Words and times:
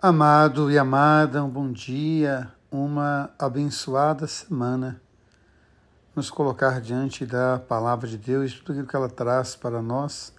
Amado 0.00 0.70
e 0.70 0.78
amada, 0.78 1.42
um 1.42 1.50
bom 1.50 1.72
dia, 1.72 2.52
uma 2.70 3.30
abençoada 3.36 4.28
semana. 4.28 5.02
Nos 6.14 6.30
colocar 6.30 6.80
diante 6.80 7.26
da 7.26 7.58
palavra 7.58 8.06
de 8.06 8.16
Deus, 8.16 8.54
tudo 8.54 8.70
aquilo 8.70 8.86
que 8.86 8.94
ela 8.94 9.08
traz 9.08 9.56
para 9.56 9.82
nós. 9.82 10.32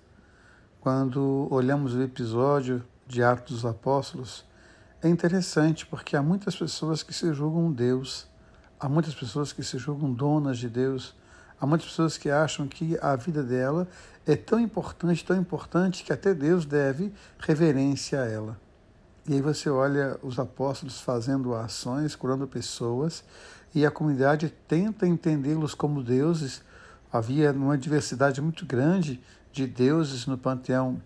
Quando 0.79 1.45
olhamos 1.51 1.93
o 1.93 2.01
episódio 2.01 2.81
de 3.05 3.21
Atos 3.21 3.57
dos 3.57 3.65
Apóstolos, 3.65 4.45
é 5.03 5.09
interessante 5.09 5.85
porque 5.85 6.15
há 6.15 6.23
muitas 6.23 6.55
pessoas 6.55 7.03
que 7.03 7.13
se 7.13 7.33
julgam 7.33 7.69
Deus, 7.69 8.29
há 8.79 8.87
muitas 8.87 9.13
pessoas 9.13 9.51
que 9.51 9.61
se 9.61 9.77
julgam 9.77 10.13
donas 10.13 10.57
de 10.57 10.69
Deus, 10.69 11.13
há 11.59 11.65
muitas 11.65 11.89
pessoas 11.89 12.17
que 12.17 12.29
acham 12.29 12.65
que 12.65 12.97
a 13.01 13.13
vida 13.17 13.43
dela 13.43 13.89
é 14.25 14.37
tão 14.37 14.57
importante, 14.57 15.25
tão 15.25 15.35
importante 15.35 16.05
que 16.05 16.13
até 16.13 16.33
Deus 16.33 16.63
deve 16.63 17.13
reverência 17.39 18.21
a 18.21 18.25
ela. 18.25 18.68
E 19.29 19.33
aí 19.35 19.41
você 19.43 19.69
olha 19.69 20.17
os 20.23 20.39
apóstolos 20.39 21.01
fazendo 21.01 21.53
ações, 21.53 22.15
curando 22.15 22.47
pessoas, 22.47 23.23
e 23.75 23.85
a 23.85 23.91
comunidade 23.91 24.51
tenta 24.67 25.05
entendê-los 25.05 25.75
como 25.75 26.01
deuses. 26.01 26.63
Havia 27.13 27.51
uma 27.51 27.77
diversidade 27.77 28.41
muito 28.41 28.65
grande 28.65 29.21
de 29.51 29.67
deuses 29.67 30.25
no 30.25 30.35
panteão 30.35 30.99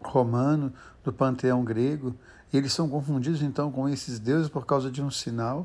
romano, 0.00 0.72
no 1.06 1.12
panteão 1.12 1.62
grego, 1.62 2.16
e 2.52 2.56
eles 2.56 2.72
são 2.72 2.88
confundidos 2.88 3.42
então 3.42 3.70
com 3.70 3.88
esses 3.88 4.18
deuses 4.18 4.48
por 4.48 4.66
causa 4.66 4.90
de 4.90 5.00
um 5.00 5.08
sinal. 5.08 5.64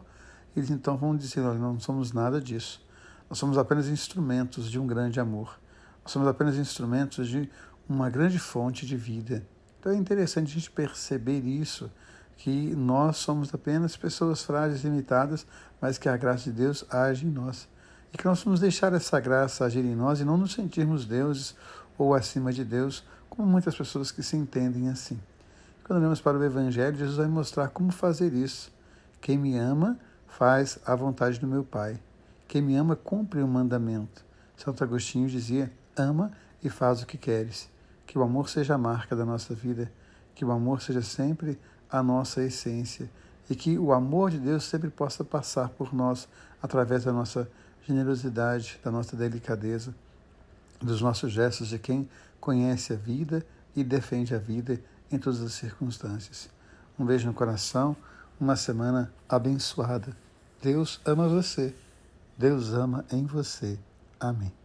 Eles 0.55 0.69
então 0.69 0.95
vão 0.97 1.17
dizer: 1.17 1.41
Nós 1.41 1.59
não 1.59 1.79
somos 1.79 2.11
nada 2.13 2.39
disso. 2.39 2.79
Nós 3.27 3.39
somos 3.39 3.57
apenas 3.57 3.87
instrumentos 3.87 4.69
de 4.69 4.77
um 4.77 4.85
grande 4.85 5.19
amor. 5.19 5.59
Nós 6.03 6.11
somos 6.11 6.27
apenas 6.27 6.57
instrumentos 6.57 7.27
de 7.27 7.49
uma 7.89 8.07
grande 8.07 8.37
fonte 8.37 8.85
de 8.85 8.95
vida. 8.95 9.43
Então 9.87 9.95
é 9.95 10.01
interessante 10.01 10.51
a 10.51 10.53
gente 10.55 10.69
perceber 10.69 11.39
isso, 11.45 11.89
que 12.35 12.75
nós 12.75 13.15
somos 13.15 13.53
apenas 13.53 13.95
pessoas 13.95 14.43
frágeis, 14.43 14.83
limitadas, 14.83 15.47
mas 15.79 15.97
que 15.97 16.09
a 16.09 16.17
graça 16.17 16.43
de 16.43 16.51
Deus 16.51 16.83
age 16.93 17.25
em 17.25 17.29
nós. 17.31 17.69
E 18.13 18.17
que 18.17 18.25
nós 18.25 18.43
vamos 18.43 18.59
deixar 18.59 18.91
essa 18.91 19.17
graça 19.21 19.63
agir 19.63 19.85
em 19.85 19.95
nós 19.95 20.19
e 20.19 20.25
não 20.25 20.35
nos 20.35 20.51
sentirmos 20.51 21.05
deuses 21.05 21.55
ou 21.97 22.13
acima 22.13 22.51
de 22.51 22.65
Deus, 22.65 23.01
como 23.29 23.47
muitas 23.47 23.77
pessoas 23.77 24.11
que 24.11 24.21
se 24.21 24.35
entendem 24.35 24.89
assim. 24.89 25.17
Quando 25.85 25.99
olhamos 25.99 26.19
para 26.19 26.37
o 26.37 26.43
Evangelho, 26.43 26.97
Jesus 26.97 27.15
vai 27.15 27.27
mostrar 27.27 27.69
como 27.69 27.89
fazer 27.89 28.33
isso. 28.33 28.69
Quem 29.21 29.37
me 29.37 29.57
ama 29.57 29.97
faz 30.27 30.79
a 30.85 30.95
vontade 30.95 31.39
do 31.39 31.47
meu 31.47 31.63
Pai. 31.63 31.97
Quem 32.45 32.61
me 32.61 32.75
ama 32.75 32.97
cumpre 32.97 33.41
o 33.41 33.47
mandamento. 33.47 34.25
Santo 34.57 34.83
Agostinho 34.83 35.29
dizia: 35.29 35.71
ama 35.95 36.29
e 36.61 36.69
faz 36.69 37.01
o 37.01 37.07
que 37.07 37.17
queres. 37.17 37.69
Que 38.07 38.17
o 38.17 38.23
amor 38.23 38.49
seja 38.49 38.73
a 38.73 38.77
marca 38.77 39.15
da 39.15 39.23
nossa 39.23 39.53
vida, 39.53 39.91
que 40.33 40.43
o 40.43 40.51
amor 40.51 40.81
seja 40.81 41.03
sempre 41.03 41.59
a 41.91 42.01
nossa 42.01 42.41
essência 42.41 43.07
e 43.49 43.55
que 43.55 43.77
o 43.77 43.93
amor 43.93 44.31
de 44.31 44.39
Deus 44.39 44.63
sempre 44.63 44.89
possa 44.89 45.23
passar 45.23 45.69
por 45.69 45.93
nós 45.93 46.27
através 46.61 47.03
da 47.03 47.13
nossa 47.13 47.47
generosidade, 47.85 48.79
da 48.83 48.91
nossa 48.91 49.15
delicadeza, 49.15 49.93
dos 50.81 51.01
nossos 51.01 51.31
gestos 51.31 51.67
de 51.67 51.79
quem 51.79 52.09
conhece 52.39 52.93
a 52.93 52.95
vida 52.95 53.45
e 53.75 53.83
defende 53.83 54.35
a 54.35 54.37
vida 54.37 54.81
em 55.11 55.17
todas 55.17 55.41
as 55.41 55.53
circunstâncias. 55.53 56.49
Um 56.99 57.05
beijo 57.05 57.27
no 57.27 57.33
coração, 57.33 57.95
uma 58.39 58.55
semana 58.55 59.11
abençoada. 59.29 60.15
Deus 60.61 60.99
ama 61.05 61.27
você. 61.27 61.73
Deus 62.37 62.73
ama 62.73 63.05
em 63.11 63.25
você. 63.25 63.79
Amém. 64.19 64.56